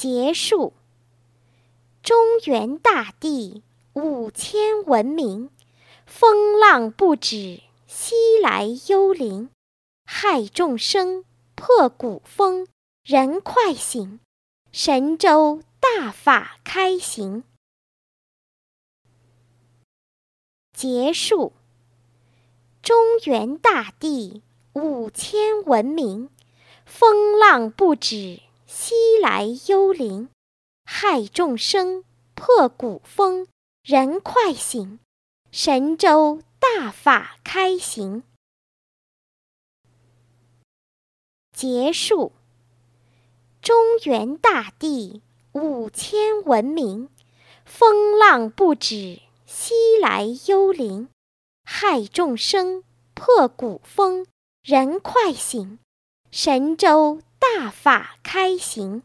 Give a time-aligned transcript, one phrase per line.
[0.00, 0.72] 结束。
[2.02, 5.50] 中原大地五千文明，
[6.06, 9.50] 风浪不止，西来幽灵。
[10.06, 12.66] 害众生，破古风，
[13.04, 14.20] 人快醒，
[14.72, 17.44] 神州大法开行。
[20.72, 21.52] 结束。
[22.82, 22.96] 中
[23.26, 24.42] 原大地
[24.72, 26.30] 五千文明，
[26.86, 28.40] 风浪不止，
[28.72, 30.28] 西来幽灵。
[30.84, 32.04] 害众生，
[32.36, 33.48] 破古风，
[33.82, 35.00] 人快醒，
[35.50, 38.22] 神州大法开行。
[41.52, 42.30] 结束。
[43.60, 47.08] 中原大地五千文明，
[47.64, 51.08] 风浪不止，西来幽灵。
[51.64, 54.26] 害众生，破古风，
[54.62, 55.80] 人快醒，
[56.30, 59.02] 神州大法开行。